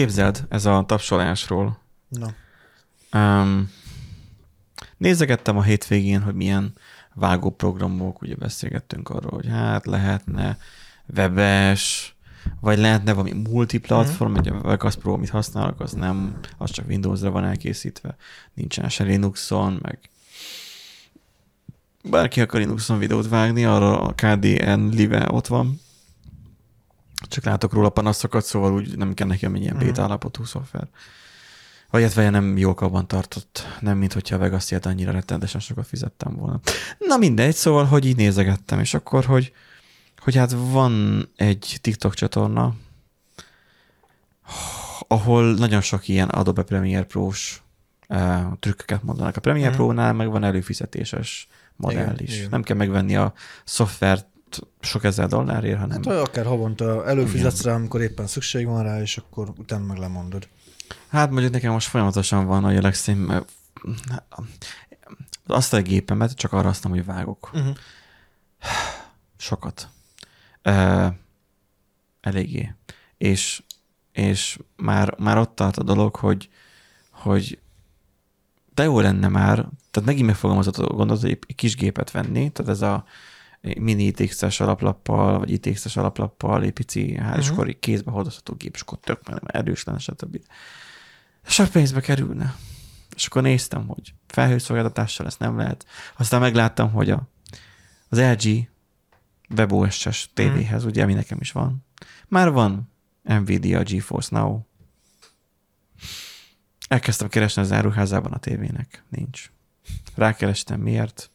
[0.00, 1.78] képzeld, ez a tapsolásról.
[2.08, 2.34] Na.
[3.12, 3.70] Um,
[4.96, 6.72] nézegettem a hétvégén, hogy milyen
[7.14, 10.58] vágóprogramok, ugye beszélgettünk arról, hogy hát lehetne
[11.16, 12.14] webes,
[12.60, 14.56] vagy lehetne valami multiplatform, mm-hmm.
[14.56, 18.16] a Vegas Pro, amit használok, az nem, az csak Windowsra van elkészítve,
[18.54, 19.98] nincsen se Linuxon, meg
[22.02, 25.80] bárki akar Linuxon videót vágni, arra a KDN Live ott van,
[27.30, 29.78] csak látok róla panaszokat, szóval úgy nem kell nekem egy ilyen mm.
[29.78, 30.88] beta állapotú szoftver.
[31.90, 36.36] Vagy hát nem jó abban tartott, nem mint hogyha a Vegas annyira rettenetesen sokat fizettem
[36.36, 36.60] volna.
[36.98, 39.52] Na mindegy, szóval, hogy így nézegettem, és akkor, hogy,
[40.18, 42.74] hogy hát van egy TikTok csatorna,
[45.08, 47.60] ahol nagyon sok ilyen Adobe Premiere Pro-s
[48.08, 49.36] uh, trükköket mondanak.
[49.36, 49.74] A Premiere mm.
[49.74, 52.36] Pro-nál meg van előfizetéses modell igen, is.
[52.36, 52.48] Igen.
[52.50, 53.32] Nem kell megvenni a
[53.64, 54.26] szoftvert
[54.80, 56.02] sok ezer dollárért, hanem...
[56.02, 60.48] Hát akár havonta előfizetsz rá, amikor éppen szükség van rá, és akkor utána meg lemondod.
[61.08, 63.44] Hát mondjuk nekem most folyamatosan van a jelexim,
[65.46, 67.50] azt a gépemet csak arra használom, hogy vágok.
[67.52, 67.76] Uh-huh.
[69.36, 69.88] Sokat.
[70.64, 71.06] Uh,
[72.20, 72.74] eléggé.
[73.18, 73.62] És,
[74.12, 76.48] és már, már ott tart a dolog, hogy,
[77.10, 77.58] hogy
[78.74, 79.54] de jó lenne már,
[79.90, 83.04] tehát megint megfogalmazott a gondot, hogy egy kis gépet venni, tehát ez a
[83.60, 87.80] mini ITX-es alaplappal, vagy ITX-es alaplappal, egy pici hároskori uh-huh.
[87.80, 90.40] kézbe hordozható gép, és akkor tök erős lenne, stb.
[91.42, 92.56] Sok pénzbe kerülne.
[93.16, 95.86] És akkor néztem, hogy felhőszolgáltatással ezt nem lehet.
[96.16, 97.28] Aztán megláttam, hogy a,
[98.08, 98.68] az LG
[99.56, 100.86] WebOS-es tévéhez, mm.
[100.86, 101.84] ugye, ami nekem is van,
[102.28, 102.90] már van
[103.22, 104.60] Nvidia GeForce Now.
[106.88, 109.04] Elkezdtem keresni az áruházában a tévének.
[109.08, 109.50] Nincs.
[110.14, 111.30] Rákerestem, miért?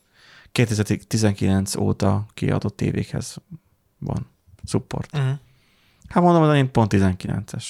[0.55, 3.37] 2019 óta kiadott tévékhez
[3.99, 4.27] van
[4.65, 5.17] support.
[5.17, 5.31] Mm.
[6.07, 7.65] Hát mondom, hogy én pont 19-es.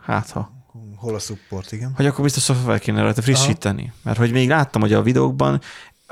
[0.00, 0.54] Hát ha.
[0.96, 1.92] Hol a support, igen.
[1.94, 3.82] Hogy akkor biztos szoftver kéne rajta frissíteni.
[3.82, 3.94] Aha.
[4.02, 5.60] Mert hogy még láttam, hogy a videókban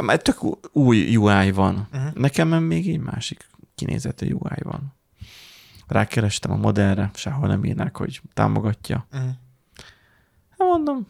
[0.03, 0.39] mert tök
[0.72, 1.89] új UI van.
[1.93, 2.12] Uh-huh.
[2.15, 4.95] Nekem még egy másik kinézetű UI van.
[5.87, 9.06] Rákerestem a modellre, sehol nem írnák, hogy támogatja.
[9.12, 9.31] Uh-huh.
[10.59, 11.06] Hát mondom,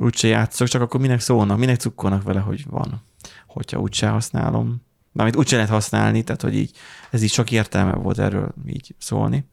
[0.00, 3.02] úgyse játszok, csak akkor minek szólnak, minek cukkolnak vele, hogy van,
[3.46, 4.82] hogyha úgyse használom.
[5.12, 6.70] Mármint úgyse lehet használni, tehát hogy így,
[7.10, 9.48] ez így sok értelme volt erről így szólni.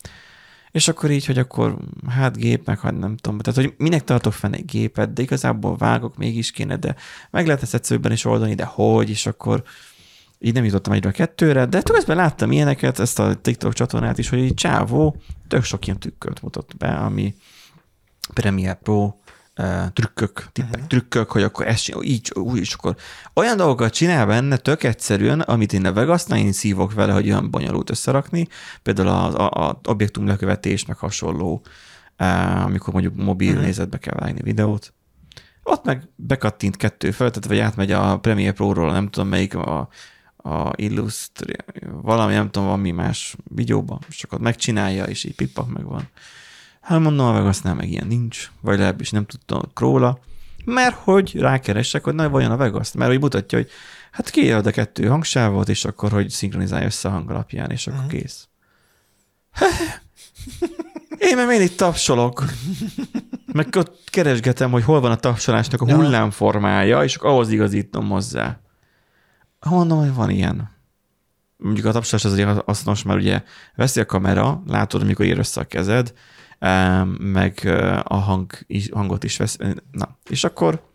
[0.72, 1.78] És akkor így, hogy akkor
[2.10, 5.76] hát gép, meg hát nem tudom, tehát hogy minek tartok fenn egy gépet, de igazából
[5.76, 6.96] vágok, mégis kéne, de
[7.30, 9.64] meg lehet ezt egyszerűbben is oldani, de hogy, és akkor
[10.40, 14.30] így nem jutottam egyre a kettőre, de közben láttam ilyeneket, ezt a TikTok csatornát is,
[14.30, 15.16] hogy egy csávó
[15.48, 17.36] tök sok ilyen tükköt mutat be, ami
[18.34, 19.14] Premiere Pro
[19.94, 20.88] trükkök, tippek, uh-huh.
[20.88, 22.96] trükkök, hogy akkor ezt csinál, így, úgy, és akkor
[23.34, 27.52] olyan dolgokat csinál benne tök egyszerűen, amit én a Vegasnál én szívok vele, hogy olyan
[27.52, 28.48] bonyolult összerakni,
[28.84, 31.62] például az a, a objektum lekövetés, meg hasonló,
[32.64, 33.64] amikor mondjuk mobil uh-huh.
[33.64, 34.94] nézetbe kell vágni videót.
[35.64, 39.90] Ott meg bekattint kettő feltet, vagy átmegy a Premiere Pro-ról, nem tudom melyik a,
[40.38, 45.84] a Illustrator, valami, nem tudom, valami más videóban, és akkor megcsinálja, és így pipak meg
[45.84, 46.10] van.
[46.88, 50.20] Hát mondom, a Vegasnál meg ilyen nincs, vagy legalábbis nem tudtam róla,
[50.66, 53.70] mert hogy rákeresek, hogy na vajon a Vegas, mert hogy mutatja, hogy
[54.12, 58.04] hát kiad a kettő hangsávot, és akkor, hogy szinkronizálja össze a hang alapján, és akkor
[58.04, 58.20] uh-huh.
[58.20, 58.48] kész.
[61.18, 62.44] Én meg én itt tapsolok.
[63.54, 68.60] Meg ott keresgetem, hogy hol van a tapsolásnak a hullámformája, és akkor ahhoz igazítom hozzá.
[69.60, 70.72] Mondom, hogy van ilyen.
[71.58, 73.44] Mondjuk a tapsolás az azért hasznos, mert ugye
[73.76, 76.14] veszi a kamera, látod, amikor ér össze a kezed,
[77.18, 77.66] meg
[78.04, 79.58] a hang, hangot is vesz.
[79.92, 80.86] Na, és akkor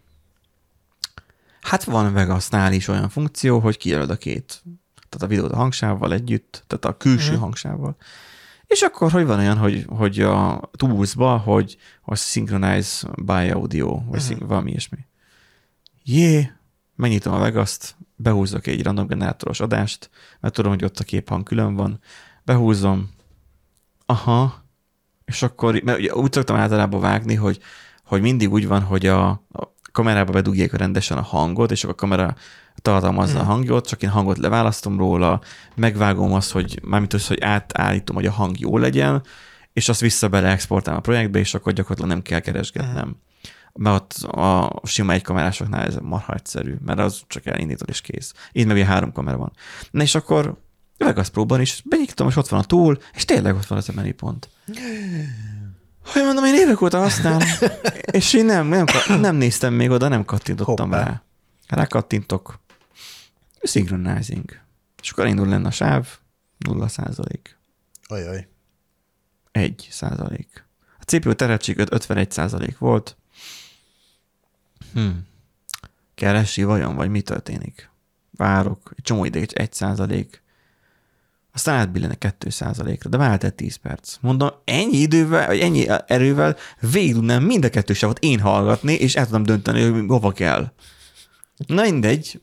[1.60, 4.62] hát van Vegasnál is olyan funkció, hogy kijelöd a két,
[4.94, 7.42] tehát a videót a hangsávval együtt, tehát a külső uh-huh.
[7.42, 7.96] hangsávval.
[8.66, 11.14] És akkor, hogy van olyan, hogy, hogy a tools
[11.44, 14.20] hogy a synchronize by audio, vagy uh-huh.
[14.20, 14.98] szink, valami ilyesmi.
[16.04, 16.52] Jé,
[16.96, 21.74] megnyitom a Vegas-t, behúzok egy random generátoros adást, mert tudom, hogy ott a képhang külön
[21.74, 22.00] van,
[22.44, 23.10] behúzom,
[24.06, 24.61] aha,
[25.24, 27.58] és akkor, mert ugye úgy szoktam általában vágni, hogy,
[28.04, 31.98] hogy mindig úgy van, hogy a, a kamerába bedugják rendesen a hangot, és akkor a
[31.98, 32.34] kamera
[32.76, 33.48] tartalmazza hmm.
[33.48, 35.40] a hangot, csak én hangot leválasztom róla,
[35.74, 39.22] megvágom azt, hogy mármint az, hogy átállítom, hogy a hang jó legyen,
[39.72, 43.04] és azt vissza bele exportálom a projektbe, és akkor gyakorlatilag nem kell keresgetnem.
[43.04, 43.20] Hmm.
[43.74, 48.32] Mert ott a sima egy kamerásoknál ez marha egyszerű, mert az csak elindítod és kész.
[48.52, 49.52] Így meg ugye három kamera van.
[49.90, 50.56] Na és akkor
[50.98, 54.12] Vegas próban is benyitom, és ott van a túl, és tényleg ott van az emeli
[54.12, 54.48] pont.
[56.04, 57.48] Hogy mondom, én évek óta használom,
[58.10, 58.84] és én nem, nem,
[59.20, 61.04] nem néztem még oda, nem kattintottam Hoppá.
[61.04, 61.22] rá.
[61.68, 62.60] Rákattintok.
[63.62, 64.60] Synchronizing.
[65.02, 66.08] És akkor indul lenne a sáv,
[66.58, 67.58] nulla százalék.
[68.06, 68.48] Ajaj.
[69.52, 70.64] 1 százalék.
[70.98, 73.16] A CPU terhettség 51 százalék volt.
[74.92, 75.08] Hm.
[76.14, 77.90] Keresi vajon, vagy mi történik?
[78.30, 80.41] Várok, egy csomó ideig 1 százalék.
[81.54, 84.16] Aztán átbillene 2 százalékra, de várhat 10 perc.
[84.20, 89.16] Mondom, ennyi idővel, vagy ennyi erővel végig tudnám mind a kettő sávot én hallgatni, és
[89.16, 90.72] el tudom dönteni, hogy hova kell.
[91.66, 92.40] Na mindegy,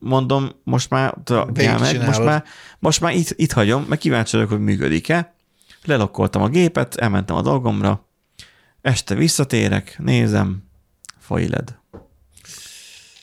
[0.00, 1.14] mondom, most már,
[1.54, 2.44] meg, most már,
[2.78, 5.34] most már itt, itt hagyom, meg kíváncsi vagyok, hogy működik-e.
[5.84, 8.08] Lelokkoltam a gépet, elmentem a dolgomra,
[8.80, 10.62] este visszatérek, nézem,
[11.18, 11.78] fajled.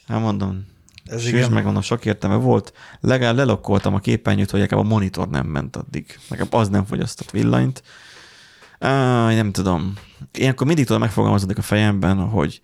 [0.08, 0.66] Hát mondom,
[1.10, 1.52] ez Sős, igen.
[1.52, 2.74] megmondom, sok értelme volt.
[3.00, 6.20] Legalább lelokkoltam a képernyőt, hogy a monitor nem ment addig.
[6.30, 7.84] Legalább az nem fogyasztott villanyt.
[8.82, 8.88] Uh,
[9.36, 9.94] nem tudom.
[10.34, 12.62] Ilyenkor mindig tudom megfogalmazódik a fejemben, hogy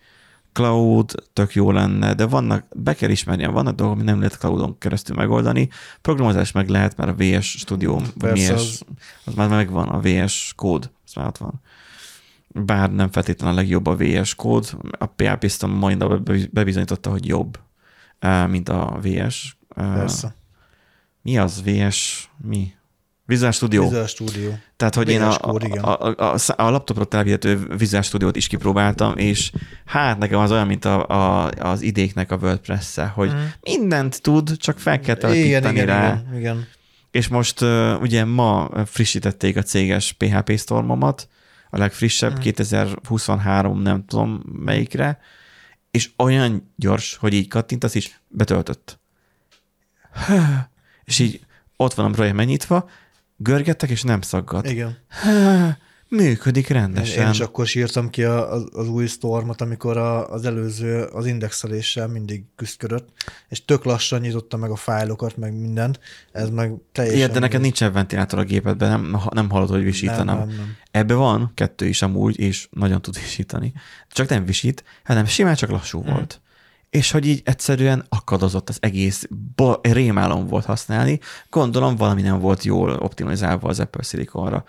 [0.55, 4.77] cloud tök jó lenne, de vannak, be kell ismerni, vannak dolgok, amit nem lehet cloudon
[4.77, 5.69] keresztül megoldani.
[6.01, 8.81] Programozás meg lehet, mert a VS Studio, VS, az...
[9.23, 11.61] az már megvan, a VS kód, az már ott van.
[12.47, 16.21] Bár nem feltétlenül a legjobb a VS kód, a PA Piston majd
[16.51, 17.59] bebizonyította, hogy jobb,
[18.49, 19.57] mint a VS.
[19.75, 20.35] Persze.
[21.21, 22.29] Mi az VS?
[22.37, 22.73] Mi?
[23.25, 23.83] Visual Studio.
[23.83, 24.49] Visual Studio.
[24.75, 28.47] Tehát, hogy VS én a, kód, a, a, a, a laptopra elvihető Visual Studio-t is
[28.47, 29.51] kipróbáltam, és
[29.85, 33.37] hát nekem az olyan, mint a, a, az idéknek a WordPress-e, hogy mm.
[33.61, 36.07] mindent tud, csak fel kell telepíteni igen, rá.
[36.07, 36.67] Igen, igen.
[37.11, 41.27] És most uh, ugye ma frissítették a céges PHP Stormomat,
[41.69, 42.41] a legfrissebb, mm.
[42.41, 45.19] 2023, nem tudom melyikre,
[45.95, 48.99] és olyan gyors, hogy így kattintasz, és betöltött.
[51.03, 51.45] És így
[51.75, 52.89] ott van a projekt megnyitva,
[53.37, 54.69] görgettek, és nem szaggat.
[54.69, 54.97] Igen.
[56.09, 57.25] Működik rendesen.
[57.25, 62.07] Én is akkor sírtam ki az, az új Stormot, amikor a, az előző, az indexeléssel
[62.07, 63.09] mindig küzdködött,
[63.49, 65.99] és tök lassan nyitotta meg a fájlokat, meg mindent.
[66.31, 67.19] Ez meg teljesen...
[67.19, 70.37] Igen, de neked nincsen ventilátor a gépedben, nem, nem hallod, hogy visítanám.
[70.37, 70.75] Nem, nem, nem.
[70.91, 73.73] Ebbe van kettő is amúgy, és nagyon tud visítani.
[74.11, 76.13] Csak nem visít, hanem simán csak lassú hmm.
[76.13, 76.39] volt
[76.89, 79.27] és hogy így egyszerűen akadozott az egész,
[79.81, 81.19] rémálom volt használni,
[81.49, 84.63] gondolom valami nem volt jól optimalizálva az Apple Siliconra.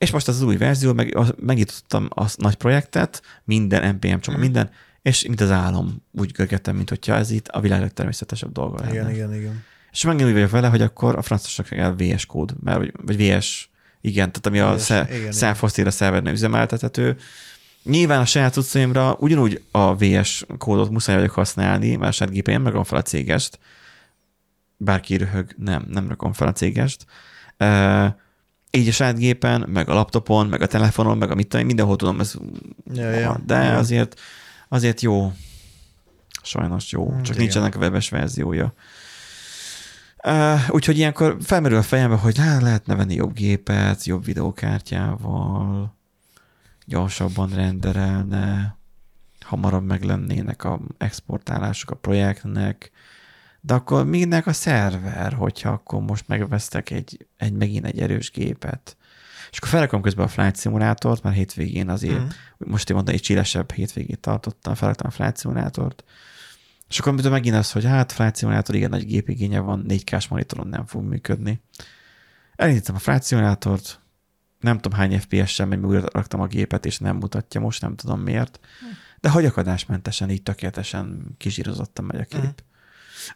[0.00, 4.42] És most az, az új verzió, meg, megnyitottam a nagy projektet, minden NPM csomag, mm.
[4.42, 4.70] minden,
[5.02, 8.92] és mint az álom, úgy görgettem, mint hogyha ez itt a világ legtermészetesebb dolga lenne.
[8.92, 9.64] Igen, igen, igen.
[9.92, 13.16] És megint úgy vagyok vele, hogy akkor a franciásnak kell VS kód, mert, vagy, vagy
[13.16, 13.70] VS,
[14.00, 17.16] igen, tehát ami VS, a self-hosted szervernél üzemeltethető,
[17.82, 22.62] Nyilván a saját utcaimra ugyanúgy a VS kódot muszáj vagyok használni, mert a saját gépeim
[22.62, 23.58] meg fel a cégest.
[24.76, 27.06] Bárki röhög, nem, nem rakom fel a cégest.
[27.58, 28.06] Uh,
[28.70, 31.96] így a saját gépen, meg a laptopon, meg a telefonon, meg a mit tudom, mindenhol
[31.96, 32.34] tudom, ez
[32.92, 33.76] ja, ja, de ja.
[33.76, 34.20] azért,
[34.68, 35.32] azért jó.
[36.42, 37.36] Sajnos jó, csak Igen.
[37.36, 38.74] nincsenek a webes verziója.
[40.24, 45.94] Uh, úgyhogy ilyenkor felmerül a fejembe, hogy hát lehetne venni jobb gépet, jobb videókártyával,
[46.86, 48.76] gyorsabban renderelne,
[49.40, 52.90] hamarabb meg lennének a exportálások a projektnek,
[53.60, 58.96] de akkor minek a szerver, hogyha akkor most megvesztek egy, egy megint egy erős gépet.
[59.50, 62.28] És akkor felrakom közben a Flight Simulátort, mert hétvégén azért, mm.
[62.58, 66.04] most én mondani, egy csillesebb hétvégét tartottam, felraktam a Flight Simulátort,
[66.88, 70.86] és akkor megint az, hogy hát Flight Simulator igen nagy gépigénye van, 4K-s monitoron nem
[70.86, 71.62] fog működni.
[72.56, 74.00] Elindítom a Flight Simulátort,
[74.60, 78.20] nem tudom hány FPS-sel megy, újra raktam a gépet, és nem mutatja most, nem tudom
[78.20, 78.60] miért.
[79.20, 82.40] De hogy akadásmentesen, így tökéletesen kizsírozottan megy a kép.
[82.40, 82.54] Uh-huh.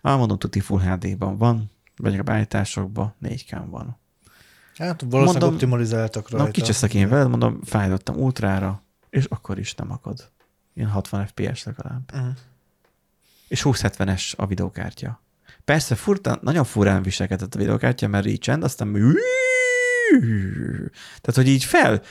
[0.01, 3.99] Ah, mondom, tuti Full HD-ban van, vagy a beállításokban 4K van.
[4.77, 6.47] Hát valószínűleg mondom, optimalizáltak rajta.
[6.47, 10.31] Na, kicseszek én veled, mondom, fájdottam ultrára, és akkor is nem akad.
[10.75, 12.13] Ilyen 60 FPS legalább.
[12.13, 12.29] Uh-huh.
[13.49, 15.23] És 2070-es a videokártya.
[15.65, 18.93] Persze furta, nagyon furán viselkedett a videokártya, mert így csend, aztán
[21.21, 22.03] tehát, hogy így fel,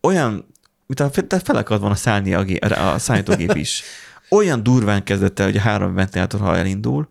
[0.00, 0.46] olyan,
[0.86, 3.82] mint a felakad van a, szállni a, gé, a szállítógép is.
[4.30, 7.08] Olyan durván kezdett el, hogy a három ventilátor, ha elindul,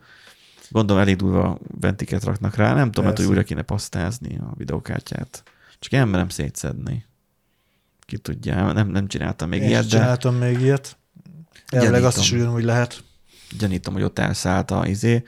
[0.69, 5.43] gondolom elég durva ventiket raknak rá, nem tudom, hogy újra kéne pasztázni a videókártyát.
[5.79, 7.05] Csak én merem szétszedni.
[8.05, 9.83] Ki tudja, nem, nem csináltam még én ilyet.
[9.83, 9.89] De...
[9.89, 10.97] csináltam még ilyet.
[11.67, 13.03] Elvileg azt is ugyanúgy lehet.
[13.57, 15.23] Gyanítom, hogy ott elszállt a, izé,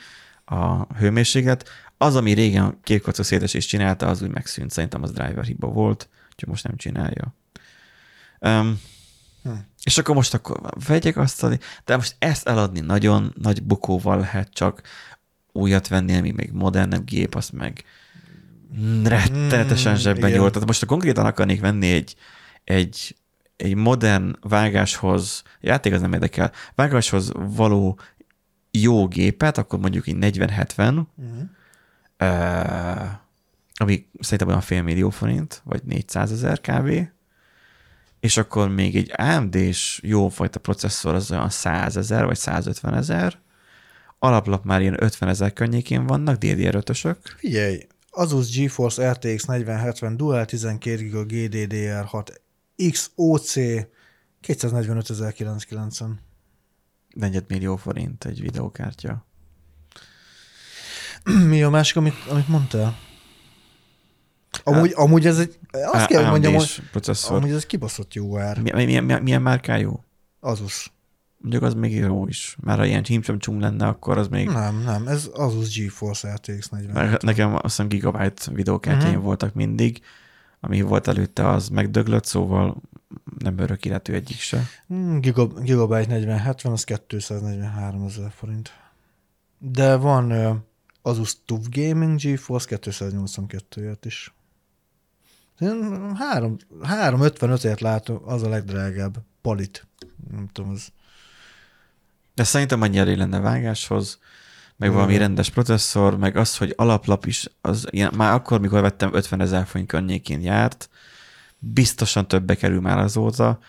[0.45, 4.71] a hőmérséklet az, ami régen kékkocka szétesés csinálta, az úgy megszűnt.
[4.71, 7.36] Szerintem az driver hiba volt, úgyhogy most nem csinálja.
[8.39, 8.81] Um,
[9.43, 9.50] hm.
[9.83, 14.81] És akkor most akkor vegyek azt, de most ezt eladni nagyon nagy bukóval lehet csak
[15.51, 17.83] újat venni, ami még modernebb gép, azt meg
[19.03, 20.51] rettenetesen hmm, zsebben nyúlt.
[20.51, 22.15] Tehát most a konkrétan akarnék venni egy,
[22.63, 23.15] egy,
[23.55, 28.00] egy modern vágáshoz, játék az nem érdekel, vágáshoz való
[28.71, 31.50] jó gépet, akkor mondjuk így 40-70, uh-huh.
[33.75, 37.10] ami szerintem olyan fél millió forint, vagy 400 ezer kb.
[38.22, 43.40] És akkor még egy AMD-s jófajta processzor az olyan 100 ezer, vagy 150 ezer.
[44.20, 47.16] Alaplap már ilyen 50 ezer környékén vannak, DDR5-ösök.
[47.38, 52.28] Figyelj, Asus GeForce RTX 4070 Dual 12 GB GDDR6
[52.92, 53.54] XOC
[54.48, 56.06] 245.990.
[57.13, 59.25] Negyed millió forint egy videókártya.
[61.24, 62.98] Mi a másik, amit, amit mondtál?
[64.63, 65.60] Amúgy, amúgy ez egy,
[65.91, 67.38] azt kell, hogy mondjam, hogy processzor.
[67.38, 68.62] amúgy ez kibaszott jó ár.
[68.62, 70.03] Milyen, milyen, milyen, milyen márkájú?
[70.39, 70.91] Asus.
[71.38, 72.58] Mondjuk az még jó is.
[72.63, 74.48] Mert ha ilyen csímcsomcsum lenne, akkor az még...
[74.50, 76.94] Nem, nem, ez Asus GeForce RTX 40.
[76.94, 79.24] Mert nekem azt hiszem gigabyte videókártyáim Mhm.
[79.24, 80.01] voltak mindig,
[80.60, 82.77] ami volt előtte, az megdöglött, szóval
[83.39, 84.63] nem örök illető egyik se.
[84.88, 88.72] Hmm, Giga, Gigabyte 4070, az 243 ezer forint.
[89.58, 90.34] De van
[91.01, 94.34] Asus TUF Gaming GeForce 282 ért is.
[96.13, 99.18] Három- 355-ért látom, az a legdrágább.
[99.41, 99.88] Palit.
[100.32, 100.88] Nem tudom, az
[102.36, 104.20] De szerintem annyi elég lenne vágáshoz,
[104.77, 104.96] meg Jó.
[104.96, 109.41] valami rendes processzor, meg az, hogy alaplap is, az ilyen, már akkor, mikor vettem 50
[109.41, 110.89] ezer forint környékén járt,
[111.60, 113.60] biztosan többe kerül már azóta.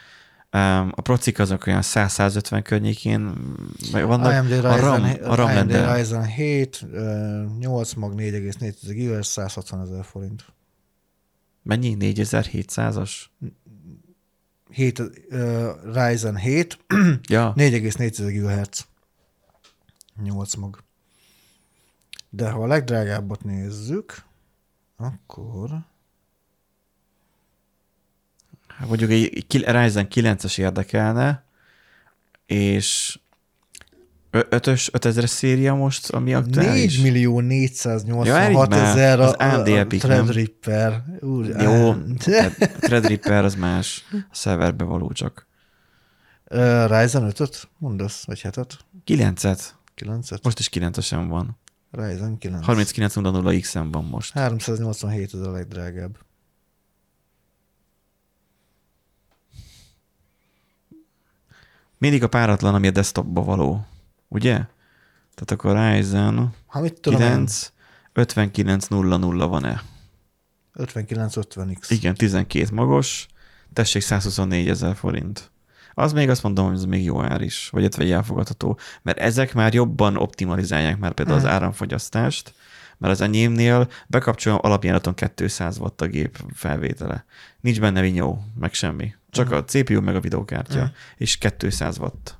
[0.91, 3.33] A procik azok olyan 100-150 környékén
[3.93, 4.33] meg vannak.
[4.33, 9.81] AMD Ryzen, a RAM, a RAM AMD Ryzen 7, ö, 8 mag 4,4 GHz, 160
[9.81, 10.45] ezer forint.
[11.63, 11.97] Mennyi?
[11.99, 13.11] 4700-as?
[14.71, 15.09] 7, uh,
[15.85, 16.79] Ryzen 7,
[17.29, 18.87] Ja, 4,4 GHz.
[20.23, 20.83] 8 mag.
[22.31, 24.25] De ha a legdrágábbat nézzük,
[24.97, 25.71] akkor
[28.67, 31.45] hát mondjuk egy Ryzen 9-es érdekelne,
[32.47, 33.19] és
[34.33, 36.97] 5-ös, 5000-es széria most, ami aktuális.
[36.99, 38.83] 4 millió Ja, elég 486 már.
[38.89, 39.87] ezer Az a, AMD a?
[39.87, 41.05] Threadripper.
[41.21, 41.95] Úr, Jó,
[42.81, 45.47] Threadripper az más, a szerverbe való csak.
[46.45, 48.25] Ö, Ryzen 5-öt mondasz?
[48.25, 48.71] Vagy 7-et?
[49.07, 49.61] 9-et,
[49.97, 50.43] 9-et?
[50.43, 51.59] most is 9-esen van.
[51.91, 52.65] Ryzen 9.
[52.65, 54.33] 3900 X-en van most.
[54.33, 56.19] 387 ez a legdrágább.
[61.99, 63.87] Mindig a páratlan, ami a desktopba való,
[64.35, 64.53] ugye?
[65.35, 67.73] Tehát akkor Ryzen Ha mit tudom 9.
[68.13, 69.83] 9 5900 van-e?
[70.75, 71.87] 59-50X.
[71.89, 73.27] Igen, 12 magos,
[73.73, 75.51] tessék 124 ezer forint.
[75.95, 79.55] Az még azt mondom, hogy ez még jó ár is, vagy egy elfogadható, mert ezek
[79.55, 81.53] már jobban optimalizálják már például az Mhm.
[81.53, 82.55] áramfogyasztást,
[82.99, 87.25] mert az enyémnél bekapcsolom alapjáraton 200 watt a gép felvétele.
[87.61, 89.15] Nincs benne vinyó, meg semmi.
[89.31, 89.55] Csak Mhm.
[89.55, 90.93] a CPU, meg a videókártya, Mhm.
[91.17, 92.39] és 200 watt.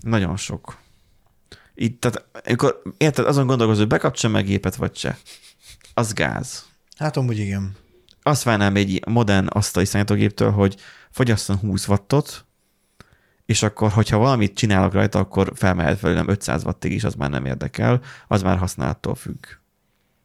[0.00, 0.78] Nagyon sok.
[1.74, 5.18] Itt, tehát, amikor, érted, azon gondolkozol, hogy bekapcsolom meg gépet, vagy se.
[5.94, 7.76] Az gáz Hát amúgy igen.
[8.22, 10.76] azt várnám egy modern asztali számítógéptől, hogy
[11.10, 12.44] fogyasszon 20 wattot,
[13.46, 17.44] és akkor, hogyha valamit csinálok rajta, akkor felmehet velem 500 wattig is, az már nem
[17.44, 19.46] érdekel, az már használattól függ.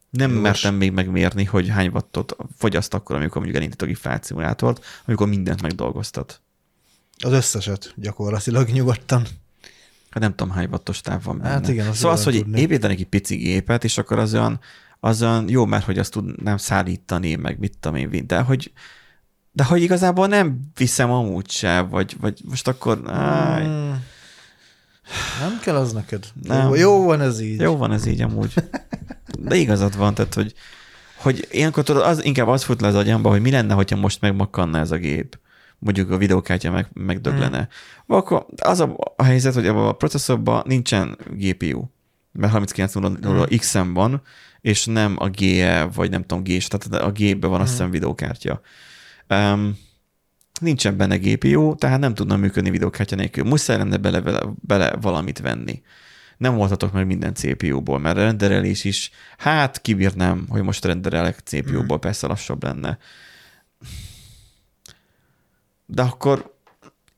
[0.10, 0.44] Nem Jogos.
[0.44, 5.62] mertem még megmérni, hogy hány wattot fogyaszt akkor, amikor mondjuk elindítok egy fájlszimulátort, amikor mindent
[5.62, 6.42] megdolgoztat.
[7.18, 9.28] Az összeset gyakorlatilag nyugodtan.
[10.18, 11.50] Hát nem tudom, hány wattos táv van benne.
[11.50, 12.60] Hát igen, azt szóval az, hogy tudni.
[12.60, 14.60] építenek egy pici gépet, és akkor az olyan,
[15.00, 18.72] az olyan jó, mert hogy azt tudnám szállítani, meg mit tudom én, de hogy
[19.52, 24.04] de hogy igazából nem viszem amúgy se, vagy, vagy most akkor áj, Hmm.
[25.40, 26.26] Nem kell az neked.
[26.44, 26.68] Nem.
[26.68, 27.60] Jó, jó van ez így.
[27.60, 28.54] jó van ez így amúgy.
[29.40, 30.54] De igazad van, tehát hogy,
[31.16, 34.22] hogy ilyenkor tudod, az, inkább az fut le az agyamba, hogy mi lenne, hogyha most
[34.22, 35.40] megmakkanna ez a gép.
[35.80, 37.58] Mondjuk a videókártya meg, megdöglene.
[38.06, 38.18] Hmm.
[38.18, 41.84] Akkor az a, a helyzet, hogy abban a processzorban nincsen GPU,
[42.32, 44.22] mert 3900 X-en van,
[44.62, 48.62] és nem a GE, vagy nem tudom, G, tehát a G-be van azt hiszem videókártya.
[49.30, 49.78] Um,
[50.60, 53.44] nincsen benne GPU, tehát nem tudna működni videókártya nélkül.
[53.44, 55.82] Muszáj lenne bele, bele, bele valamit venni.
[56.38, 62.00] Nem oldhatok meg minden CPU-ból, mert a renderelés is, hát kibírnám, hogy most renderelek CPU-ból,
[62.00, 62.98] persze lassabb lenne.
[65.90, 66.56] De akkor,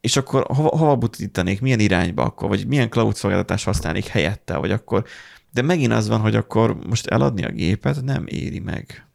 [0.02, 4.72] és akkor hova, hova butítanék, milyen irányba akkor, vagy milyen cloud szolgáltatást használnék helyette, vagy
[4.72, 5.06] akkor,
[5.54, 9.08] de megint az van, hogy akkor most eladni a gépet nem éri meg.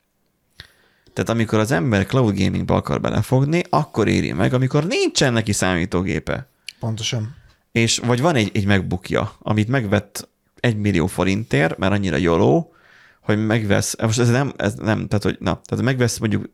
[1.13, 6.49] Tehát amikor az ember cloud gamingba akar belefogni, akkor éri meg, amikor nincsen neki számítógépe.
[6.79, 7.35] Pontosan.
[7.73, 10.29] És vagy van egy, egy megbukja, amit megvett
[10.61, 12.75] egy millió forintért, mert annyira joló,
[13.21, 16.51] hogy megvesz, most ez nem, ez nem, tehát hogy na, tehát megvesz mondjuk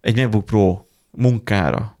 [0.00, 1.96] egy MacBook Pro munkára,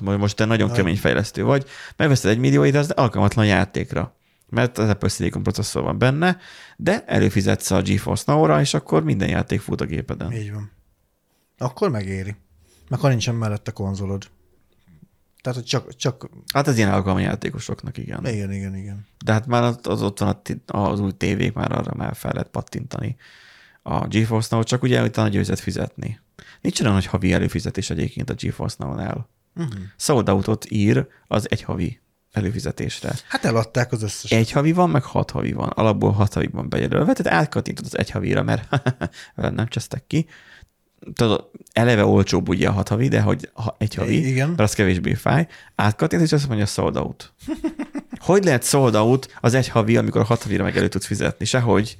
[0.00, 0.74] most te nagyon Na.
[0.74, 4.14] kemény fejlesztő vagy, megveszed egy millió, de az alkalmatlan játékra.
[4.48, 6.38] mert az Apple Silicon processzor van benne,
[6.76, 10.32] de előfizetsz a GeForce Now-ra, és akkor minden játék fut a gépeden.
[10.32, 10.70] Így van.
[11.58, 12.36] Akkor megéri.
[12.88, 14.30] Meg ha nincsen mellette konzolod.
[15.40, 16.28] Tehát, hogy csak, csak...
[16.52, 18.26] Hát ez ilyen alkalmi játékosoknak, igen.
[18.26, 19.06] Igen, igen, igen.
[19.24, 23.16] De hát már az, ott van az új tévék, már arra már fel lehet pattintani
[23.82, 26.20] a GeForce Now, csak ugye utána győzet fizetni.
[26.60, 29.28] Nincs olyan, hogy havi előfizetés egyébként a GeForce Now-nál.
[29.56, 29.74] Uh-huh.
[29.96, 32.00] Sold out ír az egy havi
[32.32, 33.14] előfizetésre.
[33.28, 34.30] Hát eladták az összes.
[34.30, 35.68] Egy havi van, meg hat havi van.
[35.68, 38.68] Alapból hat havi van bejelölve, tehát átkattintod az egy havira, mert
[39.34, 40.26] nem csesztek ki.
[41.14, 44.48] Tudod, eleve olcsóbb ugye a hat havi, de hogy ha egy havi, Igen.
[44.48, 45.48] mert az kevésbé fáj.
[45.74, 47.32] Átkattint, és azt mondja sold out.
[48.18, 51.44] hogy lehet sold out az egy havi, amikor a hat havira meg elő tudsz fizetni?
[51.44, 51.98] Sehogy.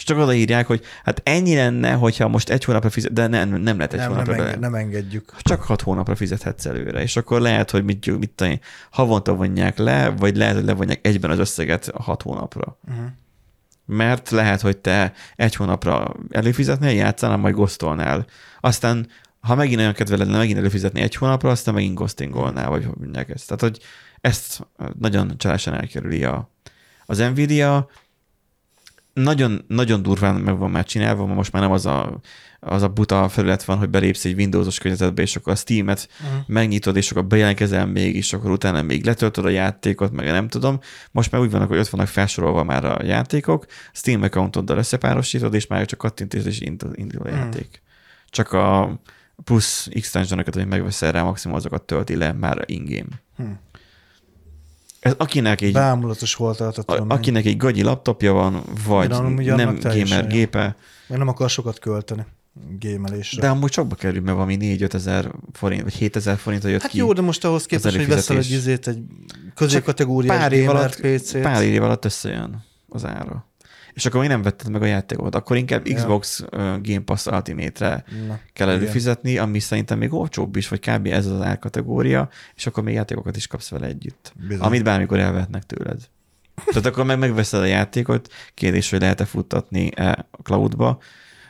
[0.00, 3.76] És csak odaírják, hogy hát ennyi lenne, hogyha most egy hónapra fizet, de nem, nem
[3.76, 4.32] lehet egy nem, nem, hónapra.
[4.32, 5.32] enge, bele- nem engedjük.
[5.38, 8.58] csak hat hónapra fizethetsz előre, és akkor lehet, hogy mit, mit tudom
[8.90, 12.78] havonta vonják le, vagy lehet, hogy levonják egyben az összeget a hat hónapra.
[12.88, 13.04] Uh-huh.
[13.84, 18.26] Mert lehet, hogy te egy hónapra előfizetnél, játszánál, majd gosztolnál.
[18.60, 19.08] Aztán,
[19.40, 23.46] ha megint olyan kedve lenne megint előfizetni egy hónapra, aztán megint ghostingolnál, vagy mondják ezt.
[23.46, 23.78] Tehát, hogy
[24.20, 24.66] ezt
[24.98, 26.50] nagyon csalásan elkerüli a,
[27.06, 27.88] az Nvidia.
[29.12, 32.20] Nagyon, nagyon durván meg van már csinálva, most már nem az a,
[32.60, 36.40] az a buta felület van, hogy belépsz egy Windowsos környezetbe, és akkor a Steam-et Uh-huh.
[36.46, 40.80] megnyitod, és akkor bejelentkezel még, és akkor utána még letöltöd a játékot, meg nem tudom.
[41.10, 45.66] Most már úgy vannak, hogy ott vannak felsorolva már a játékok, Steam accountoddal összepárosítod, és
[45.66, 47.38] már csak kattintás, és indul, indul a Hmm.
[47.38, 47.82] játék.
[48.28, 49.00] Csak a
[49.44, 53.08] plusz extensionokat, hogy megveszel rá, maximum azokat tölti le már in-game.
[53.36, 53.44] Hm.
[55.00, 57.18] Ez akinek egy, Bámulatos volt a tudomány.
[57.18, 60.76] akinek egy gagyi laptopja van, vagy annak nem gamer gépe,
[61.08, 62.26] Meg nem akar sokat költeni
[62.78, 63.40] gémelésre.
[63.40, 66.90] de amúgy sokba kerül, mert valami 4-5 ezer forint, vagy 7 ezer forintra jött hát
[66.90, 66.96] ki.
[66.98, 68.98] jó, de most ahhoz képest, hogy veszel egy izét, egy
[69.54, 71.40] középkategóriás pár év alatt- PC-t.
[71.40, 73.48] pár év alatt összejön az ára.
[73.92, 75.94] És akkor még nem vetted meg a játékot, akkor inkább Ja.
[75.94, 76.44] Xbox
[76.82, 78.80] Game Pass Ultimate-re Na, kell igen.
[78.80, 81.06] előfizetni, ami szerintem még olcsóbb is, vagy kb.
[81.06, 84.32] ez az árkategória, és akkor még játékokat is kapsz vele együtt.
[84.48, 84.66] Bizony.
[84.66, 86.00] Amit bármikor elvehetnek tőled.
[86.66, 91.00] Tehát akkor meg megveszed a játékot, kérdés, hogy lehet-e futtatni a cloudba,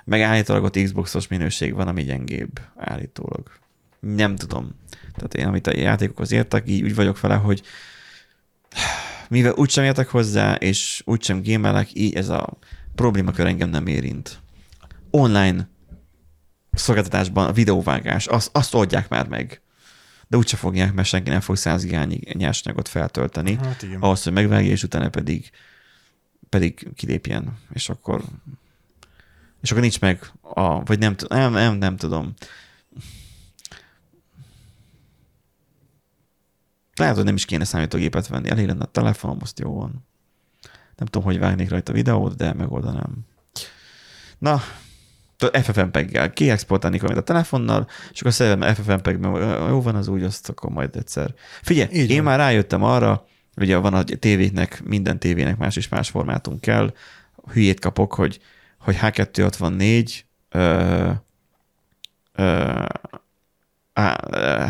[0.05, 3.50] meg állítólag ott Xboxos minőség van, ami gyengébb állítólag.
[4.00, 4.79] Nem tudom.
[5.14, 7.62] Tehát én, amit a játékokhoz értek, így úgy vagyok vele, hogy
[9.31, 12.59] mivel úgysem értek hozzá, és úgysem gémelek, így ez a
[12.95, 14.38] problémakör engem nem érint.
[15.11, 15.69] Online
[16.73, 19.61] szolgáltatásban a videóvágás, azt, azt oldják már meg.
[20.29, 24.01] De úgyse fogják, mert senki nem fog 100 gigányi nyersanyagot feltölteni, Hát igen.
[24.01, 25.51] ahhoz, hogy megvágja, és utána pedig,
[26.49, 28.23] pedig kilépjen, és akkor
[29.62, 32.35] és akkor nincs meg a, vagy nem, nem, nem, nem tudom.
[37.01, 40.07] Lehet, hogy nem is kéne számítógépet venni, elég lenne a telefonom, azt jó van.
[40.97, 43.27] Nem tudom, hogy vágnék rajta videót, de megoldanám.
[44.39, 44.63] Na,
[45.63, 50.49] FFmpeg-gel kiexportálni valamit a telefonnal, és akkor szerelem FFmpeg, mert jó van az úgy, azt
[50.49, 51.35] akkor majd egyszer.
[51.63, 52.25] Figyelj, Így én van.
[52.25, 56.93] már rájöttem arra, ugye van a tévéknek, minden tévének más és más formátum kell,
[57.53, 58.41] hülyét kapok, hogy,
[58.79, 61.11] hogy H264 ö,
[62.33, 62.85] ö,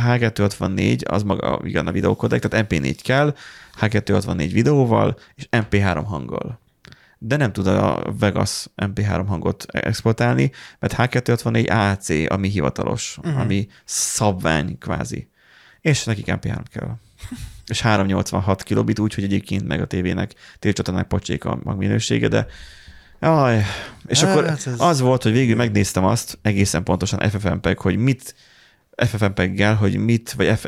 [0.07, 3.35] H264 az maga igen a videókodek, tehát MP4 kell,
[3.81, 6.61] H264 videóval és MP3 hanggal.
[7.19, 13.41] De nem tud a Vegas MP3 hangot exportálni, mert H264 AC, ami hivatalos, uh-huh.
[13.41, 15.29] ami szabvány kvázi.
[15.81, 16.97] És nekik MP3 kell.
[17.71, 22.47] És 386 kilobit, úgyhogy egyébként meg a tévének, tévécsatornának pocsék a magminősége, de
[23.21, 23.65] Jaj,
[24.07, 28.35] és Hát akkor ez- az volt, hogy végül megnéztem azt egészen pontosan FFmpeg, hogy mit
[29.07, 30.59] FFmpeg-gel, hogy mit, vagy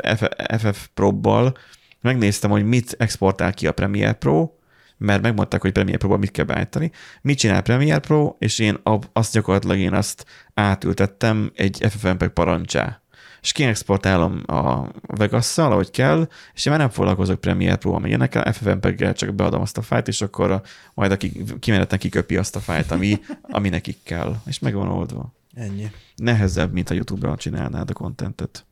[0.57, 1.57] FF Pro-bal
[2.01, 4.51] megnéztem, hogy mit exportál ki a Premiere Pro,
[4.97, 6.91] mert megmondták, hogy Premiere Pro-ban mit kell beállítani.
[7.21, 8.77] Mit csinál Premiere Pro, és én
[9.13, 13.01] azt gyakorlatilag én azt átültettem egy FFmpeg parancsá.
[13.41, 18.53] És kiexportálom a Vegas-szal, ahogy kell, és én már nem foglalkozok Premiere Pro, ami ilyenekkel,
[18.53, 20.61] FFmpeg-gel csak beadom azt a fájlt, és akkor a,
[20.93, 24.35] majd aki kimenetlen kiköpi azt a fájlt, ami, ami nekik kell.
[24.45, 25.91] És meg van oldva Ennyi.
[26.15, 28.65] nehezebb, mint a YouTube-ra csinálnád a kontentet.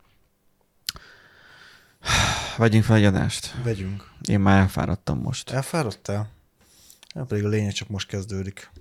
[2.58, 3.56] Vegyünk fel egy adást.
[3.64, 4.10] Vegyünk.
[4.22, 5.50] Én már elfáradtam most.
[5.50, 6.30] Elfáradtál?
[7.16, 8.72] Ja, pedig a lényeg csak most kezdődik.